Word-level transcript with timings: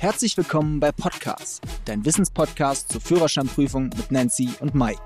Herzlich 0.00 0.36
willkommen 0.36 0.78
bei 0.78 0.92
Podcast, 0.92 1.60
dein 1.84 2.04
Wissenspodcast 2.04 2.92
zur 2.92 3.00
Führerscheinprüfung 3.00 3.90
mit 3.96 4.12
Nancy 4.12 4.50
und 4.60 4.72
Mike. 4.72 5.02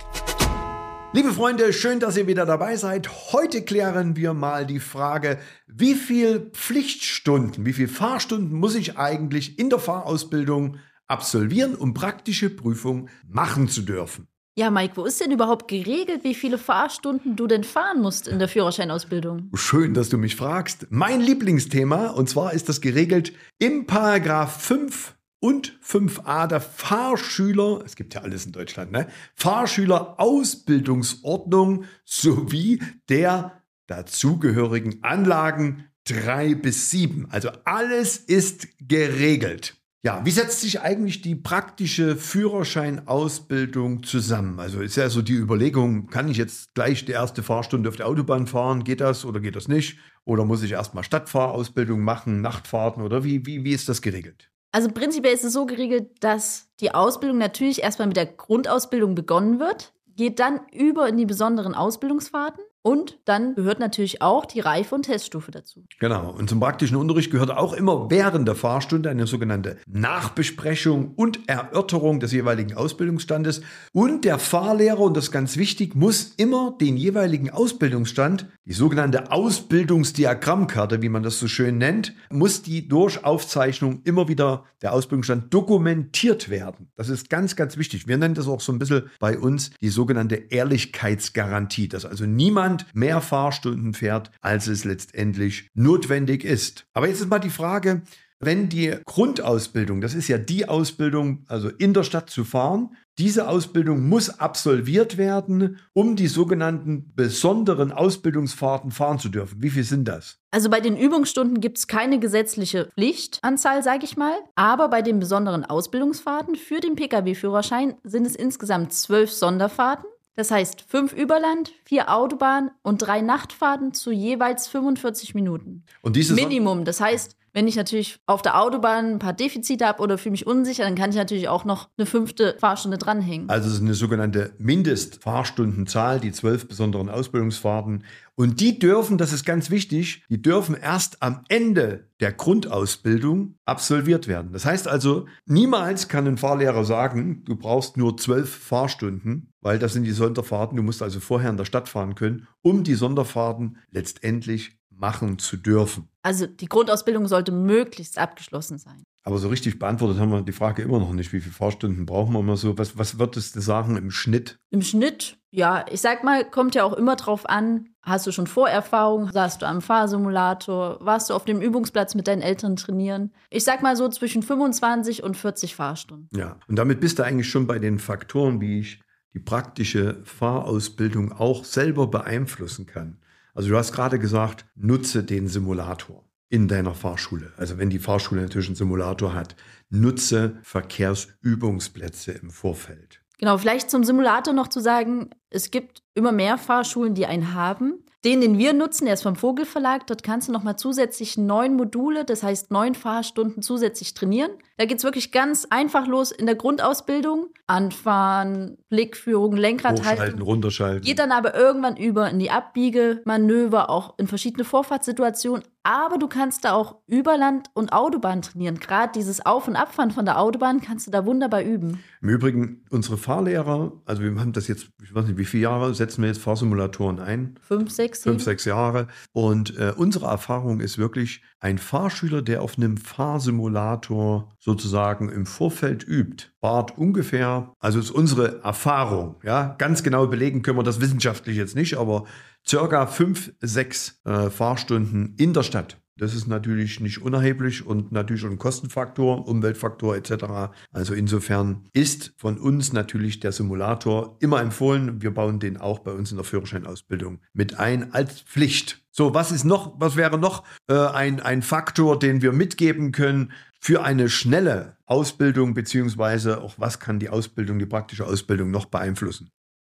Liebe 1.14 1.32
Freunde, 1.32 1.72
schön, 1.72 1.98
dass 1.98 2.18
ihr 2.18 2.26
wieder 2.26 2.44
dabei 2.44 2.76
seid. 2.76 3.08
Heute 3.32 3.62
klären 3.62 4.16
wir 4.16 4.34
mal 4.34 4.66
die 4.66 4.80
Frage, 4.80 5.38
wie 5.66 5.94
viel 5.94 6.50
Pflichtstunden, 6.52 7.64
wie 7.64 7.72
viel 7.72 7.88
Fahrstunden 7.88 8.52
muss 8.52 8.74
ich 8.74 8.98
eigentlich 8.98 9.58
in 9.58 9.70
der 9.70 9.78
Fahrausbildung 9.78 10.76
absolvieren, 11.06 11.74
um 11.74 11.94
praktische 11.94 12.50
Prüfung 12.50 13.08
machen 13.26 13.68
zu 13.68 13.80
dürfen? 13.80 14.28
Ja, 14.54 14.70
Mike, 14.70 14.98
wo 14.98 15.06
ist 15.06 15.18
denn 15.18 15.30
überhaupt 15.30 15.66
geregelt, 15.66 16.24
wie 16.24 16.34
viele 16.34 16.58
Fahrstunden 16.58 17.36
du 17.36 17.46
denn 17.46 17.64
fahren 17.64 18.02
musst 18.02 18.28
in 18.28 18.38
der 18.38 18.48
Führerscheinausbildung? 18.48 19.50
Schön, 19.54 19.94
dass 19.94 20.10
du 20.10 20.18
mich 20.18 20.36
fragst. 20.36 20.88
Mein 20.90 21.22
Lieblingsthema, 21.22 22.08
und 22.08 22.28
zwar 22.28 22.52
ist 22.52 22.68
das 22.68 22.82
geregelt 22.82 23.32
im 23.58 23.86
Paragraph 23.86 24.60
5 24.60 25.16
und 25.40 25.80
5a 25.82 26.48
der 26.48 26.60
Fahrschüler, 26.60 27.82
es 27.86 27.96
gibt 27.96 28.12
ja 28.12 28.20
alles 28.20 28.44
in 28.44 28.52
Deutschland, 28.52 28.92
ne? 28.92 29.08
Fahrschülerausbildungsordnung 29.36 31.86
sowie 32.04 32.82
der 33.08 33.62
dazugehörigen 33.86 35.02
Anlagen 35.02 35.86
3 36.04 36.56
bis 36.56 36.90
7. 36.90 37.26
Also 37.30 37.48
alles 37.64 38.18
ist 38.18 38.68
geregelt. 38.86 39.81
Ja, 40.04 40.20
wie 40.24 40.32
setzt 40.32 40.60
sich 40.60 40.80
eigentlich 40.80 41.22
die 41.22 41.36
praktische 41.36 42.16
Führerscheinausbildung 42.16 44.02
zusammen? 44.02 44.58
Also 44.58 44.80
ist 44.80 44.96
ja 44.96 45.08
so 45.08 45.22
die 45.22 45.34
Überlegung, 45.36 46.08
kann 46.08 46.26
ich 46.26 46.38
jetzt 46.38 46.74
gleich 46.74 47.04
die 47.04 47.12
erste 47.12 47.44
Fahrstunde 47.44 47.88
auf 47.88 47.94
der 47.94 48.08
Autobahn 48.08 48.48
fahren? 48.48 48.82
Geht 48.82 49.00
das 49.00 49.24
oder 49.24 49.38
geht 49.38 49.54
das 49.54 49.68
nicht? 49.68 49.98
Oder 50.24 50.44
muss 50.44 50.64
ich 50.64 50.72
erstmal 50.72 51.04
Stadtfahrausbildung 51.04 52.00
machen, 52.00 52.40
Nachtfahrten 52.40 53.04
oder 53.04 53.22
wie, 53.22 53.46
wie, 53.46 53.62
wie 53.62 53.72
ist 53.72 53.88
das 53.88 54.02
geregelt? 54.02 54.50
Also 54.72 54.90
prinzipiell 54.90 55.34
ist 55.34 55.44
es 55.44 55.52
so 55.52 55.66
geregelt, 55.66 56.10
dass 56.18 56.68
die 56.80 56.92
Ausbildung 56.92 57.38
natürlich 57.38 57.84
erstmal 57.84 58.08
mit 58.08 58.16
der 58.16 58.26
Grundausbildung 58.26 59.14
begonnen 59.14 59.60
wird, 59.60 59.94
geht 60.16 60.40
dann 60.40 60.62
über 60.72 61.08
in 61.08 61.16
die 61.16 61.26
besonderen 61.26 61.76
Ausbildungsfahrten 61.76 62.64
und 62.82 63.18
dann 63.24 63.54
gehört 63.54 63.78
natürlich 63.78 64.22
auch 64.22 64.44
die 64.44 64.58
Reife- 64.58 64.96
und 64.96 65.04
Teststufe 65.04 65.52
dazu. 65.52 65.84
Genau. 66.00 66.30
Und 66.30 66.50
zum 66.50 66.58
praktischen 66.58 66.96
Unterricht 66.96 67.30
gehört 67.30 67.52
auch 67.52 67.72
immer 67.74 68.10
während 68.10 68.48
der 68.48 68.56
Fahrstunde 68.56 69.08
eine 69.08 69.28
sogenannte 69.28 69.78
Nachbesprechung 69.86 71.14
und 71.14 71.48
Erörterung 71.48 72.18
des 72.18 72.32
jeweiligen 72.32 72.74
Ausbildungsstandes. 72.74 73.62
Und 73.92 74.24
der 74.24 74.40
Fahrlehrer, 74.40 75.00
und 75.00 75.16
das 75.16 75.24
ist 75.24 75.32
ganz 75.32 75.56
wichtig, 75.56 75.94
muss 75.94 76.34
immer 76.36 76.76
den 76.80 76.96
jeweiligen 76.96 77.50
Ausbildungsstand, 77.50 78.46
die 78.64 78.72
sogenannte 78.72 79.30
Ausbildungsdiagrammkarte, 79.30 81.02
wie 81.02 81.08
man 81.08 81.22
das 81.22 81.38
so 81.38 81.46
schön 81.46 81.78
nennt, 81.78 82.14
muss 82.30 82.62
die 82.62 82.88
durch 82.88 83.24
Aufzeichnung 83.24 84.00
immer 84.04 84.26
wieder 84.26 84.64
der 84.82 84.92
Ausbildungsstand 84.92 85.54
dokumentiert 85.54 86.48
werden. 86.48 86.90
Das 86.96 87.08
ist 87.08 87.30
ganz, 87.30 87.54
ganz 87.54 87.76
wichtig. 87.76 88.08
Wir 88.08 88.18
nennen 88.18 88.34
das 88.34 88.48
auch 88.48 88.60
so 88.60 88.72
ein 88.72 88.80
bisschen 88.80 89.08
bei 89.20 89.38
uns 89.38 89.70
die 89.80 89.88
sogenannte 89.88 90.34
Ehrlichkeitsgarantie, 90.34 91.88
dass 91.88 92.04
also 92.04 92.26
niemand 92.26 92.71
niemand 92.72 92.94
mehr 92.94 93.20
Fahrstunden 93.20 93.94
fährt, 93.94 94.30
als 94.40 94.66
es 94.66 94.84
letztendlich 94.84 95.68
notwendig 95.74 96.44
ist. 96.44 96.86
Aber 96.94 97.08
jetzt 97.08 97.20
ist 97.20 97.30
mal 97.30 97.38
die 97.38 97.50
Frage, 97.50 98.02
wenn 98.40 98.68
die 98.68 98.96
Grundausbildung, 99.04 100.00
das 100.00 100.14
ist 100.14 100.26
ja 100.26 100.36
die 100.36 100.68
Ausbildung, 100.68 101.44
also 101.46 101.68
in 101.68 101.94
der 101.94 102.02
Stadt 102.02 102.28
zu 102.28 102.44
fahren, 102.44 102.96
diese 103.18 103.46
Ausbildung 103.46 104.08
muss 104.08 104.40
absolviert 104.40 105.16
werden, 105.16 105.78
um 105.92 106.16
die 106.16 106.26
sogenannten 106.26 107.12
besonderen 107.14 107.92
Ausbildungsfahrten 107.92 108.90
fahren 108.90 109.18
zu 109.18 109.28
dürfen. 109.28 109.62
Wie 109.62 109.70
viel 109.70 109.84
sind 109.84 110.08
das? 110.08 110.38
Also 110.50 110.70
bei 110.70 110.80
den 110.80 110.96
Übungsstunden 110.96 111.60
gibt 111.60 111.78
es 111.78 111.86
keine 111.86 112.18
gesetzliche 112.18 112.88
Pflichtanzahl, 112.94 113.82
sage 113.82 114.04
ich 114.04 114.16
mal. 114.16 114.34
Aber 114.56 114.88
bei 114.88 115.02
den 115.02 115.20
besonderen 115.20 115.64
Ausbildungsfahrten 115.64 116.56
für 116.56 116.80
den 116.80 116.96
Pkw-Führerschein 116.96 117.94
sind 118.02 118.26
es 118.26 118.34
insgesamt 118.34 118.92
zwölf 118.94 119.30
Sonderfahrten. 119.30 120.06
Das 120.34 120.50
heißt 120.50 120.84
fünf 120.88 121.12
Überland, 121.12 121.72
vier 121.84 122.12
Autobahn 122.12 122.70
und 122.82 122.98
drei 122.98 123.20
Nachtfahrten 123.20 123.92
zu 123.92 124.10
jeweils 124.10 124.66
45 124.68 125.34
Minuten. 125.34 125.84
Und 126.00 126.16
dieses 126.16 126.34
Minimum. 126.34 126.84
Das 126.84 127.00
heißt, 127.00 127.36
wenn 127.52 127.68
ich 127.68 127.76
natürlich 127.76 128.18
auf 128.26 128.42
der 128.42 128.60
Autobahn 128.60 129.12
ein 129.12 129.18
paar 129.18 129.32
Defizite 129.32 129.86
habe 129.86 130.02
oder 130.02 130.18
fühle 130.18 130.32
mich 130.32 130.46
unsicher, 130.46 130.84
dann 130.84 130.94
kann 130.94 131.10
ich 131.10 131.16
natürlich 131.16 131.48
auch 131.48 131.64
noch 131.64 131.88
eine 131.96 132.06
fünfte 132.06 132.56
Fahrstunde 132.58 132.98
dranhängen. 132.98 133.48
Also 133.50 133.68
es 133.68 133.74
ist 133.74 133.82
eine 133.82 133.94
sogenannte 133.94 134.54
Mindestfahrstundenzahl, 134.58 136.20
die 136.20 136.32
zwölf 136.32 136.66
besonderen 136.66 137.08
Ausbildungsfahrten. 137.08 138.04
Und 138.34 138.60
die 138.60 138.78
dürfen, 138.78 139.18
das 139.18 139.32
ist 139.32 139.44
ganz 139.44 139.70
wichtig, 139.70 140.24
die 140.30 140.40
dürfen 140.40 140.74
erst 140.74 141.22
am 141.22 141.44
Ende 141.48 142.08
der 142.20 142.32
Grundausbildung 142.32 143.56
absolviert 143.66 144.26
werden. 144.26 144.52
Das 144.52 144.64
heißt 144.64 144.88
also, 144.88 145.26
niemals 145.44 146.08
kann 146.08 146.26
ein 146.26 146.38
Fahrlehrer 146.38 146.84
sagen, 146.84 147.44
du 147.44 147.56
brauchst 147.56 147.98
nur 147.98 148.16
zwölf 148.16 148.48
Fahrstunden, 148.48 149.52
weil 149.60 149.78
das 149.78 149.92
sind 149.92 150.04
die 150.04 150.12
Sonderfahrten. 150.12 150.76
Du 150.76 150.82
musst 150.82 151.02
also 151.02 151.20
vorher 151.20 151.50
in 151.50 151.58
der 151.58 151.66
Stadt 151.66 151.88
fahren 151.88 152.14
können, 152.14 152.46
um 152.62 152.84
die 152.84 152.94
Sonderfahrten 152.94 153.76
letztendlich 153.90 154.78
machen 155.02 155.38
zu 155.38 155.56
dürfen. 155.58 156.08
Also 156.22 156.46
die 156.46 156.66
Grundausbildung 156.66 157.26
sollte 157.26 157.52
möglichst 157.52 158.16
abgeschlossen 158.16 158.78
sein. 158.78 159.02
Aber 159.24 159.38
so 159.38 159.48
richtig 159.48 159.78
beantwortet 159.78 160.18
haben 160.18 160.30
wir 160.30 160.42
die 160.42 160.52
Frage 160.52 160.82
immer 160.82 160.98
noch 160.98 161.12
nicht. 161.12 161.32
Wie 161.32 161.40
viele 161.40 161.54
Fahrstunden 161.54 162.06
brauchen 162.06 162.32
wir 162.32 162.40
immer 162.40 162.56
so? 162.56 162.78
Was, 162.78 162.96
was 162.96 163.18
würdest 163.18 163.54
du 163.54 163.60
sagen 163.60 163.96
im 163.96 164.10
Schnitt? 164.10 164.58
Im 164.70 164.82
Schnitt, 164.82 165.38
ja, 165.50 165.84
ich 165.90 166.00
sag 166.00 166.24
mal, 166.24 166.48
kommt 166.48 166.74
ja 166.74 166.84
auch 166.84 166.92
immer 166.92 167.16
drauf 167.16 167.48
an, 167.48 167.88
hast 168.02 168.26
du 168.26 168.32
schon 168.32 168.46
Vorerfahrung? 168.46 169.30
Saßt 169.30 169.62
du 169.62 169.66
am 169.66 169.80
Fahrsimulator? 169.80 170.98
Warst 171.00 171.30
du 171.30 171.34
auf 171.34 171.44
dem 171.44 171.60
Übungsplatz 171.60 172.14
mit 172.14 172.26
deinen 172.26 172.42
Eltern 172.42 172.76
trainieren? 172.76 173.32
Ich 173.50 173.64
sag 173.64 173.82
mal 173.82 173.96
so 173.96 174.08
zwischen 174.08 174.42
25 174.42 175.22
und 175.22 175.36
40 175.36 175.76
Fahrstunden. 175.76 176.28
Ja, 176.36 176.58
und 176.68 176.76
damit 176.76 177.00
bist 177.00 177.18
du 177.18 177.24
eigentlich 177.24 177.48
schon 177.48 177.66
bei 177.66 177.78
den 177.78 177.98
Faktoren, 177.98 178.60
wie 178.60 178.80
ich 178.80 179.00
die 179.34 179.40
praktische 179.40 180.20
Fahrausbildung 180.24 181.32
auch 181.32 181.64
selber 181.64 182.08
beeinflussen 182.08 182.86
kann. 182.86 183.18
Also 183.54 183.68
du 183.68 183.76
hast 183.76 183.92
gerade 183.92 184.18
gesagt, 184.18 184.66
nutze 184.74 185.22
den 185.22 185.48
Simulator 185.48 186.24
in 186.48 186.68
deiner 186.68 186.94
Fahrschule. 186.94 187.52
Also 187.56 187.78
wenn 187.78 187.90
die 187.90 187.98
Fahrschule 187.98 188.42
natürlich 188.42 188.68
einen 188.68 188.76
Simulator 188.76 189.34
hat, 189.34 189.56
nutze 189.88 190.58
Verkehrsübungsplätze 190.62 192.32
im 192.32 192.50
Vorfeld. 192.50 193.22
Genau, 193.38 193.58
vielleicht 193.58 193.90
zum 193.90 194.04
Simulator 194.04 194.54
noch 194.54 194.68
zu 194.68 194.80
sagen, 194.80 195.30
es 195.52 195.70
gibt 195.70 196.02
immer 196.14 196.32
mehr 196.32 196.58
Fahrschulen, 196.58 197.14
die 197.14 197.26
einen 197.26 197.54
haben. 197.54 198.04
Den, 198.24 198.40
den 198.40 198.56
wir 198.56 198.72
nutzen, 198.72 199.06
der 199.06 199.14
ist 199.14 199.24
vom 199.24 199.34
Vogelverlag. 199.34 200.06
Dort 200.06 200.22
kannst 200.22 200.46
du 200.46 200.52
nochmal 200.52 200.76
zusätzlich 200.76 201.36
neun 201.36 201.74
Module, 201.74 202.24
das 202.24 202.44
heißt 202.44 202.70
neun 202.70 202.94
Fahrstunden 202.94 203.62
zusätzlich 203.62 204.14
trainieren. 204.14 204.52
Da 204.78 204.84
geht 204.84 204.98
es 204.98 205.04
wirklich 205.04 205.32
ganz 205.32 205.66
einfach 205.70 206.06
los 206.06 206.30
in 206.30 206.46
der 206.46 206.54
Grundausbildung. 206.54 207.48
Anfahren, 207.66 208.78
Blickführung, 208.90 209.56
Lenkrad 209.56 209.98
Hochschalten, 209.98 210.22
halten. 210.22 210.42
runterschalten. 210.42 211.02
Geht 211.02 211.18
dann 211.18 211.32
aber 211.32 211.54
irgendwann 211.54 211.96
über 211.96 212.30
in 212.30 212.38
die 212.38 212.50
Abbiegemanöver, 212.50 213.90
auch 213.90 214.18
in 214.18 214.28
verschiedene 214.28 214.64
Vorfahrtssituationen. 214.64 215.64
Aber 215.82 216.16
du 216.16 216.28
kannst 216.28 216.64
da 216.64 216.74
auch 216.74 216.96
Überland 217.06 217.68
und 217.74 217.92
Autobahn 217.92 218.42
trainieren. 218.42 218.78
Gerade 218.78 219.12
dieses 219.14 219.44
Auf- 219.44 219.66
und 219.66 219.74
Abfahren 219.74 220.12
von 220.12 220.24
der 220.24 220.38
Autobahn 220.38 220.80
kannst 220.80 221.06
du 221.06 221.10
da 221.10 221.26
wunderbar 221.26 221.62
üben. 221.62 221.98
Im 222.20 222.28
Übrigen, 222.28 222.84
unsere 222.90 223.16
Fahrlehrer, 223.16 223.92
also 224.04 224.22
wir 224.22 224.32
haben 224.38 224.52
das 224.52 224.68
jetzt, 224.68 224.90
ich 225.02 225.12
weiß 225.12 225.26
nicht, 225.26 225.38
wie 225.38 225.41
viele 225.44 225.64
Jahre 225.64 225.94
setzen 225.94 226.22
wir 226.22 226.28
jetzt 226.28 226.40
Fahrsimulatoren 226.40 227.18
ein? 227.18 227.58
Fünf, 227.60 227.90
sechs. 227.90 228.22
Fünf, 228.22 228.42
sechs 228.42 228.64
Jahre. 228.64 229.08
Und 229.32 229.76
äh, 229.78 229.92
unsere 229.96 230.26
Erfahrung 230.26 230.80
ist 230.80 230.98
wirklich, 230.98 231.42
ein 231.60 231.78
Fahrschüler, 231.78 232.42
der 232.42 232.60
auf 232.62 232.76
einem 232.76 232.96
Fahrsimulator 232.96 234.52
sozusagen 234.58 235.28
im 235.28 235.46
Vorfeld 235.46 236.06
übt, 236.06 236.46
fahrt 236.60 236.98
ungefähr, 236.98 237.72
also 237.78 238.00
ist 238.00 238.10
unsere 238.10 238.62
Erfahrung, 238.62 239.36
ja, 239.44 239.76
ganz 239.78 240.02
genau 240.02 240.26
belegen 240.26 240.62
können 240.62 240.78
wir 240.78 240.82
das 240.82 241.00
wissenschaftlich 241.00 241.56
jetzt 241.56 241.76
nicht, 241.76 241.96
aber 241.96 242.24
circa 242.66 243.06
fünf, 243.06 243.52
sechs 243.60 244.20
äh, 244.24 244.50
Fahrstunden 244.50 245.36
in 245.38 245.52
der 245.52 245.62
Stadt. 245.62 246.01
Das 246.22 246.36
ist 246.36 246.46
natürlich 246.46 247.00
nicht 247.00 247.20
unerheblich 247.20 247.84
und 247.84 248.12
natürlich 248.12 248.44
ein 248.44 248.56
Kostenfaktor, 248.56 249.48
Umweltfaktor 249.48 250.14
etc. 250.14 250.72
Also 250.92 251.14
insofern 251.14 251.88
ist 251.94 252.32
von 252.36 252.58
uns 252.58 252.92
natürlich 252.92 253.40
der 253.40 253.50
Simulator 253.50 254.36
immer 254.38 254.60
empfohlen. 254.60 255.20
Wir 255.20 255.34
bauen 255.34 255.58
den 255.58 255.78
auch 255.78 255.98
bei 255.98 256.12
uns 256.12 256.30
in 256.30 256.36
der 256.36 256.44
Führerscheinausbildung 256.44 257.40
mit 257.54 257.80
ein 257.80 258.14
als 258.14 258.42
Pflicht. 258.42 259.02
So, 259.10 259.34
was 259.34 259.50
ist 259.50 259.64
noch, 259.64 259.98
was 259.98 260.14
wäre 260.14 260.38
noch 260.38 260.62
äh, 260.86 260.94
ein, 260.94 261.40
ein 261.40 261.60
Faktor, 261.60 262.16
den 262.20 262.40
wir 262.40 262.52
mitgeben 262.52 263.10
können 263.10 263.50
für 263.80 264.04
eine 264.04 264.28
schnelle 264.28 264.98
Ausbildung, 265.06 265.74
beziehungsweise 265.74 266.62
auch 266.62 266.74
was 266.78 267.00
kann 267.00 267.18
die 267.18 267.30
Ausbildung, 267.30 267.80
die 267.80 267.86
praktische 267.86 268.26
Ausbildung 268.26 268.70
noch 268.70 268.84
beeinflussen? 268.84 269.50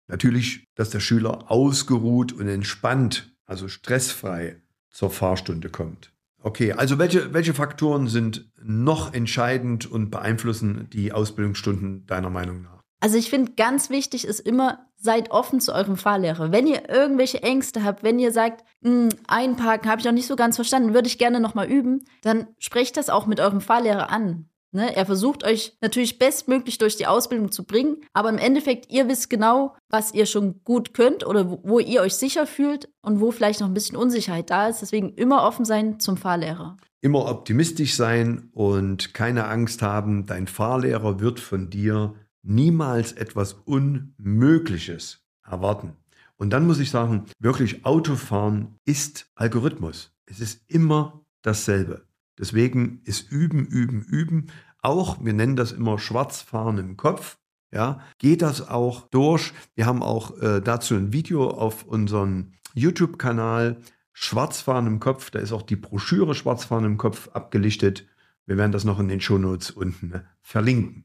Natürlich, 0.06 0.64
dass 0.74 0.88
der 0.88 1.00
Schüler 1.00 1.50
ausgeruht 1.50 2.32
und 2.32 2.48
entspannt, 2.48 3.36
also 3.44 3.68
stressfrei 3.68 4.62
zur 4.88 5.10
Fahrstunde 5.10 5.68
kommt. 5.68 6.13
Okay, 6.44 6.72
also 6.72 6.98
welche, 6.98 7.32
welche 7.32 7.54
Faktoren 7.54 8.06
sind 8.06 8.50
noch 8.62 9.14
entscheidend 9.14 9.90
und 9.90 10.10
beeinflussen 10.10 10.90
die 10.92 11.10
Ausbildungsstunden 11.10 12.04
deiner 12.06 12.28
Meinung 12.28 12.60
nach? 12.60 12.82
Also 13.00 13.16
ich 13.16 13.30
finde, 13.30 13.52
ganz 13.52 13.88
wichtig 13.88 14.26
ist 14.26 14.40
immer, 14.40 14.86
seid 14.96 15.30
offen 15.30 15.60
zu 15.60 15.74
eurem 15.74 15.96
Fahrlehrer. 15.96 16.52
Wenn 16.52 16.66
ihr 16.66 16.90
irgendwelche 16.90 17.42
Ängste 17.42 17.82
habt, 17.82 18.02
wenn 18.02 18.18
ihr 18.18 18.30
sagt, 18.30 18.62
hm, 18.82 19.08
einparken 19.26 19.90
habe 19.90 20.00
ich 20.00 20.04
noch 20.04 20.12
nicht 20.12 20.26
so 20.26 20.36
ganz 20.36 20.56
verstanden, 20.56 20.92
würde 20.92 21.08
ich 21.08 21.16
gerne 21.16 21.40
nochmal 21.40 21.66
üben, 21.66 22.04
dann 22.20 22.48
sprecht 22.58 22.98
das 22.98 23.08
auch 23.08 23.26
mit 23.26 23.40
eurem 23.40 23.62
Fahrlehrer 23.62 24.10
an. 24.10 24.50
Ne? 24.74 24.94
Er 24.94 25.06
versucht 25.06 25.44
euch 25.44 25.76
natürlich 25.80 26.18
bestmöglich 26.18 26.78
durch 26.78 26.96
die 26.96 27.06
Ausbildung 27.06 27.52
zu 27.52 27.64
bringen, 27.64 27.98
aber 28.12 28.28
im 28.28 28.38
Endeffekt, 28.38 28.90
ihr 28.92 29.08
wisst 29.08 29.30
genau, 29.30 29.76
was 29.88 30.12
ihr 30.12 30.26
schon 30.26 30.64
gut 30.64 30.94
könnt 30.94 31.24
oder 31.24 31.48
wo, 31.48 31.60
wo 31.62 31.78
ihr 31.78 32.02
euch 32.02 32.14
sicher 32.14 32.44
fühlt 32.44 32.88
und 33.00 33.20
wo 33.20 33.30
vielleicht 33.30 33.60
noch 33.60 33.68
ein 33.68 33.74
bisschen 33.74 33.96
Unsicherheit 33.96 34.50
da 34.50 34.68
ist. 34.68 34.82
Deswegen 34.82 35.14
immer 35.14 35.44
offen 35.44 35.64
sein 35.64 36.00
zum 36.00 36.16
Fahrlehrer. 36.16 36.76
Immer 37.00 37.26
optimistisch 37.26 37.94
sein 37.94 38.50
und 38.52 39.14
keine 39.14 39.46
Angst 39.46 39.80
haben, 39.80 40.26
dein 40.26 40.48
Fahrlehrer 40.48 41.20
wird 41.20 41.38
von 41.38 41.70
dir 41.70 42.14
niemals 42.42 43.12
etwas 43.12 43.52
Unmögliches 43.52 45.20
erwarten. 45.46 45.96
Und 46.36 46.50
dann 46.50 46.66
muss 46.66 46.80
ich 46.80 46.90
sagen, 46.90 47.26
wirklich 47.38 47.86
Autofahren 47.86 48.74
ist 48.84 49.30
Algorithmus. 49.36 50.10
Es 50.26 50.40
ist 50.40 50.62
immer 50.66 51.24
dasselbe. 51.42 52.06
Deswegen 52.38 53.00
ist 53.04 53.30
Üben, 53.30 53.66
Üben, 53.66 54.02
Üben. 54.02 54.46
Auch, 54.82 55.24
wir 55.24 55.32
nennen 55.32 55.56
das 55.56 55.72
immer 55.72 55.98
Schwarzfahren 55.98 56.78
im 56.78 56.96
Kopf. 56.96 57.38
Ja, 57.72 58.00
geht 58.18 58.42
das 58.42 58.68
auch 58.68 59.08
durch. 59.08 59.52
Wir 59.74 59.86
haben 59.86 60.02
auch 60.02 60.38
äh, 60.38 60.60
dazu 60.60 60.94
ein 60.94 61.12
Video 61.12 61.50
auf 61.50 61.84
unserem 61.84 62.52
YouTube-Kanal 62.74 63.80
Schwarzfahren 64.12 64.86
im 64.86 65.00
Kopf. 65.00 65.30
Da 65.30 65.40
ist 65.40 65.52
auch 65.52 65.62
die 65.62 65.76
Broschüre 65.76 66.34
Schwarzfahren 66.34 66.84
im 66.84 66.98
Kopf 66.98 67.28
abgelichtet. 67.28 68.06
Wir 68.46 68.56
werden 68.56 68.72
das 68.72 68.84
noch 68.84 69.00
in 69.00 69.08
den 69.08 69.20
Shownotes 69.20 69.72
unten 69.72 70.08
ne, 70.08 70.26
verlinken. 70.40 71.04